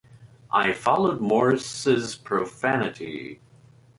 [0.49, 3.39] I followed Morris's profanity.